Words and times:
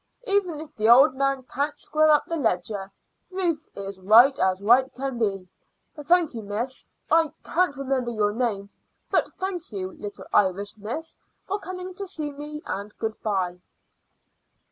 Even 0.25 0.59
if 0.59 0.75
the 0.75 0.89
old 0.89 1.13
man 1.13 1.43
can't 1.43 1.77
square 1.77 2.09
up 2.09 2.25
the 2.25 2.35
ledger, 2.35 2.91
Ruth 3.29 3.69
is 3.75 3.99
as 3.99 3.99
right 3.99 4.39
as 4.39 4.59
right 4.59 4.91
can 4.95 5.19
be. 5.19 5.47
Thank 5.95 6.33
you, 6.33 6.41
Miss 6.41 6.87
I 7.11 7.31
can't 7.43 7.77
remember 7.77 8.09
your 8.09 8.33
name 8.33 8.71
but 9.11 9.27
thank 9.39 9.71
you, 9.71 9.91
little 9.91 10.25
Irish 10.33 10.75
miss, 10.79 11.19
for 11.45 11.59
coming 11.59 11.93
to 11.93 12.07
see 12.07 12.31
me; 12.31 12.63
and 12.65 12.97
good 12.97 13.21
bye." 13.21 13.59